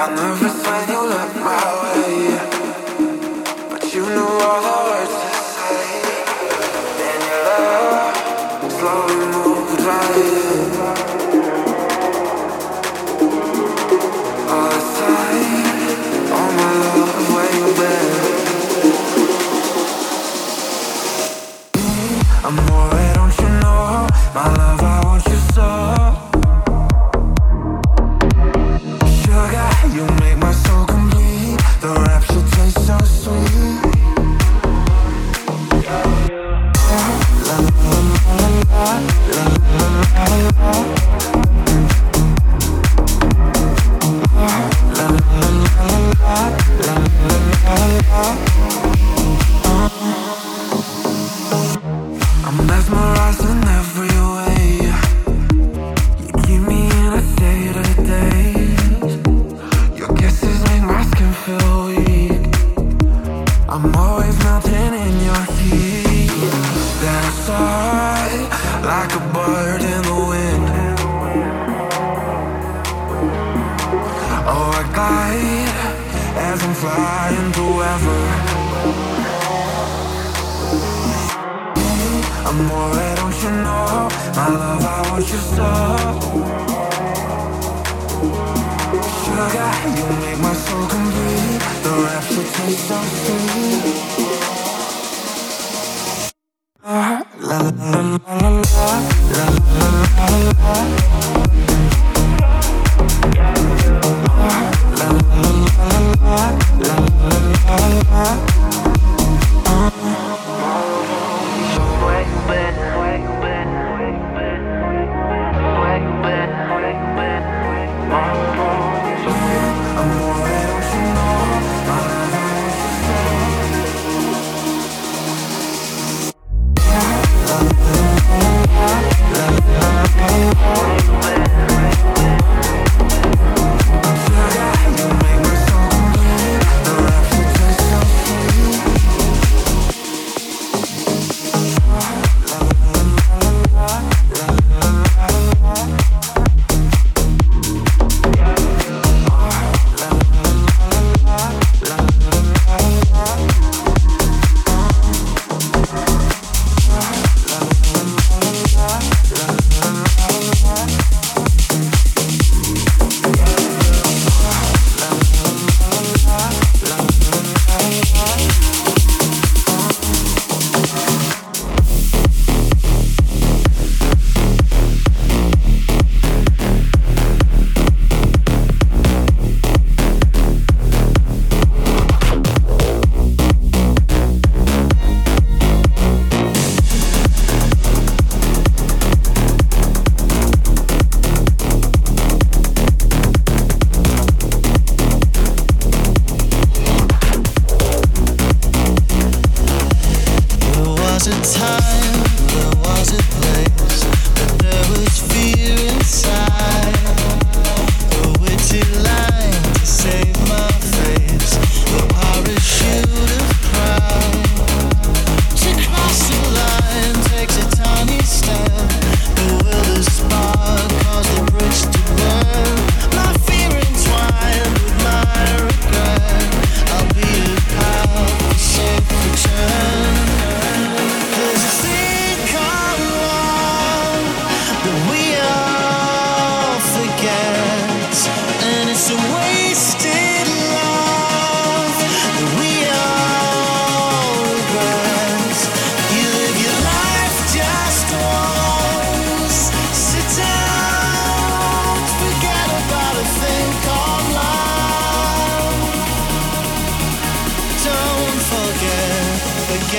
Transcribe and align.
got 0.00 0.16
nervous 0.16 0.66
when 0.66 0.88
you 0.88 0.99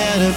wasted 0.04 0.34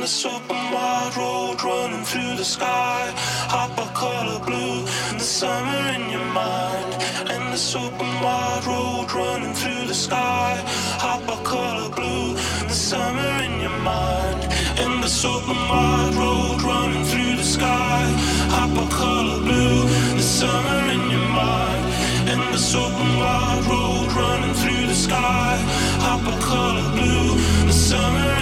Endless 0.00 0.24
open 0.24 0.56
wide 0.72 1.14
road 1.14 1.62
running 1.62 2.02
through 2.04 2.34
the 2.36 2.44
sky. 2.44 3.12
Hot 3.52 3.76
by 3.76 3.84
color 3.92 4.40
blue, 4.46 4.80
the 5.12 5.20
summer 5.20 5.82
in 5.92 6.08
your 6.08 6.24
mind. 6.32 6.90
Endless 7.28 7.76
open 7.76 8.08
wide 8.24 8.64
road 8.64 9.12
running 9.12 9.52
through 9.52 9.84
the 9.88 9.92
sky. 9.92 10.56
Hot 11.04 11.20
by 11.26 11.36
color 11.44 11.90
blue, 11.90 12.32
the 12.64 12.72
summer 12.72 13.44
in 13.44 13.60
your 13.60 13.76
mind. 13.84 14.40
Endless 14.80 15.22
open 15.22 15.60
wide 15.68 16.14
road 16.16 16.62
running 16.62 17.04
through 17.04 17.36
the 17.36 17.44
sky. 17.44 18.00
Hot 18.56 18.72
by 18.72 18.88
color 18.88 19.40
blue, 19.44 19.84
the 20.16 20.22
summer 20.22 20.80
in 20.96 21.10
your 21.12 21.28
mind. 21.28 21.84
Endless 22.24 22.74
open 22.74 23.10
wide 23.20 23.64
road 23.68 24.08
running 24.16 24.54
through 24.54 24.86
the 24.86 24.94
sky. 24.94 25.60
Hot 26.00 26.24
by 26.24 26.32
color 26.40 26.88
blue, 26.96 27.36
the 27.66 27.74
summer 27.74 28.39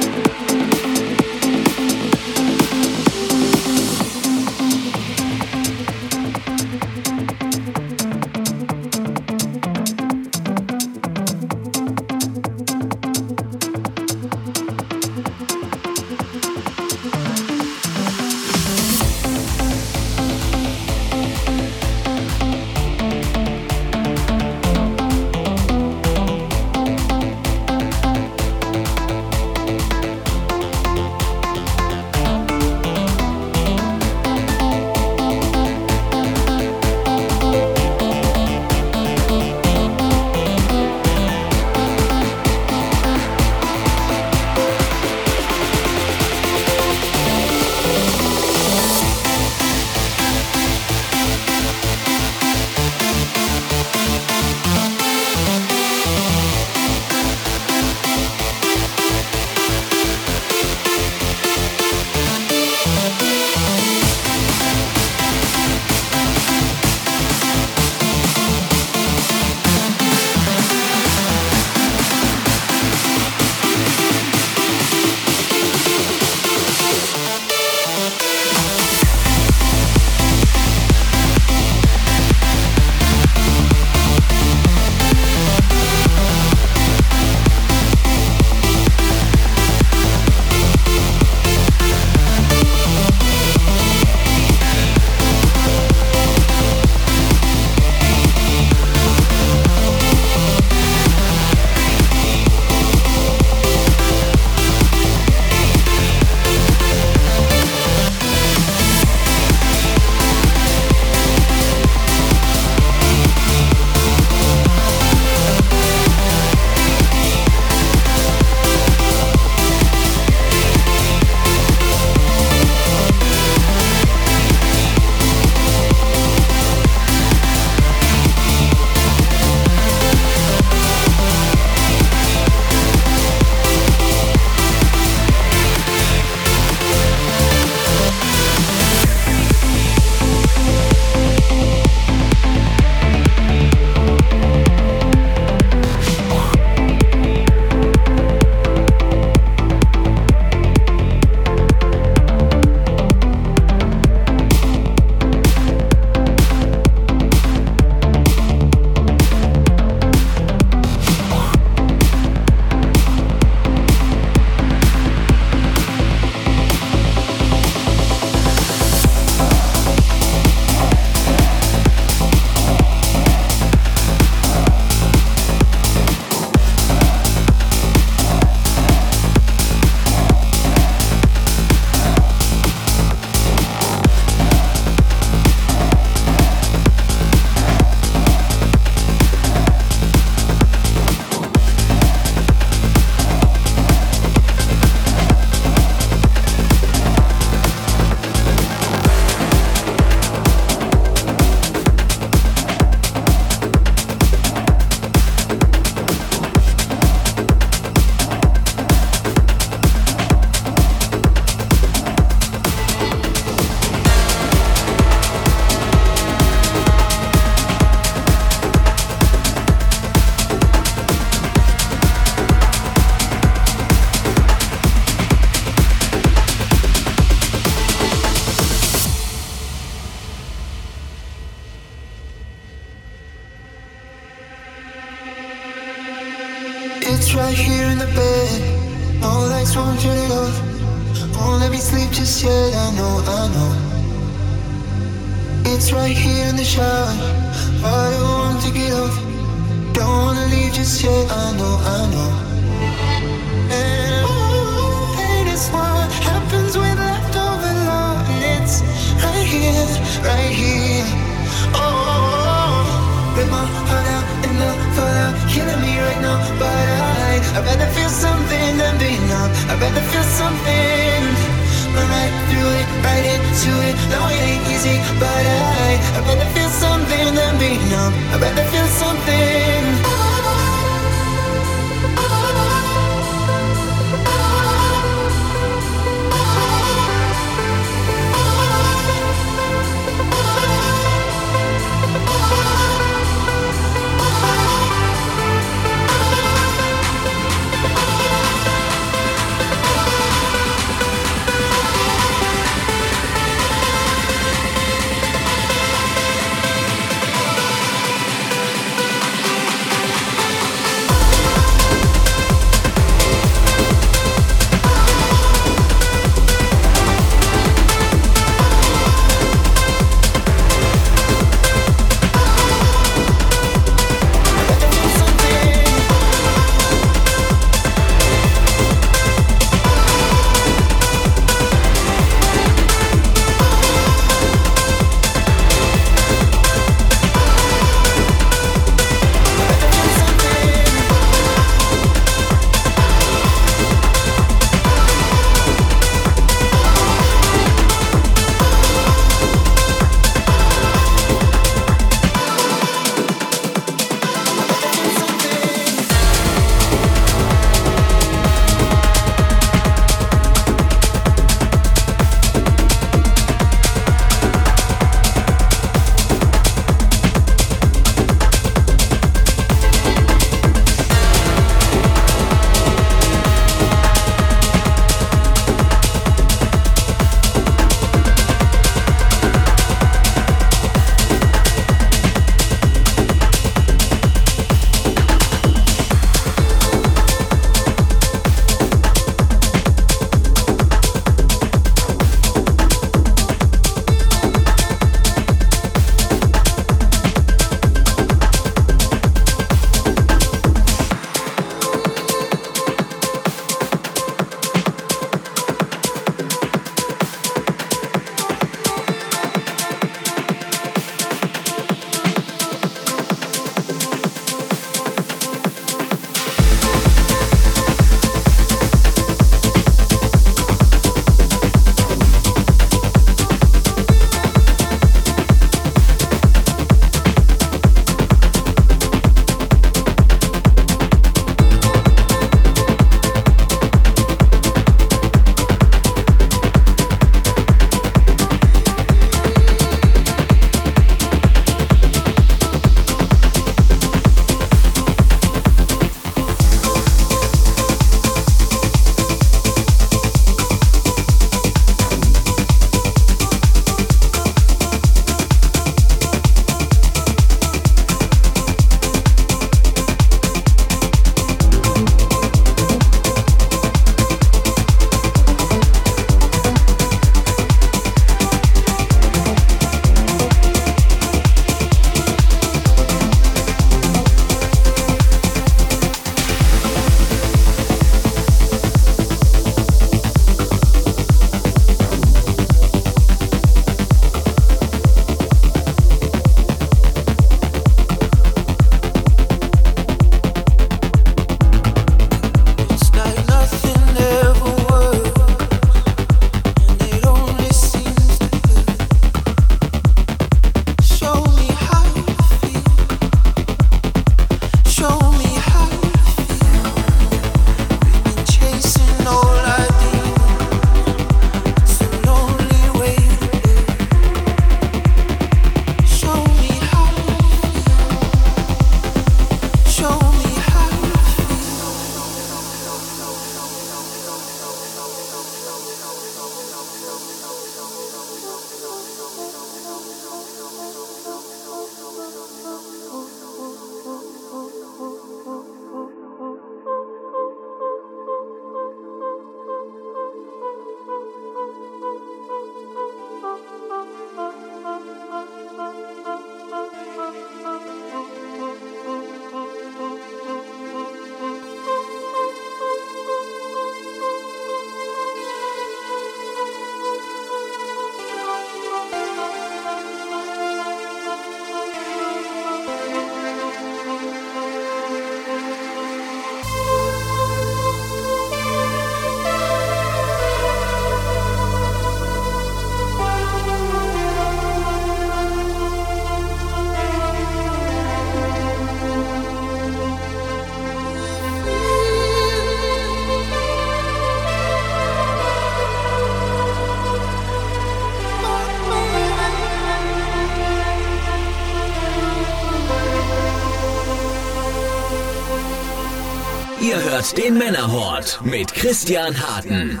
hört 597.22 597.38
den 597.38 597.56
Männerhort 597.56 598.40
mit 598.42 598.74
Christian 598.74 599.40
Harten. 599.40 600.00